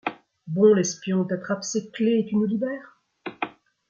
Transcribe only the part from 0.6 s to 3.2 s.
l’espion, t’attrapes ses clés et tu nous libères?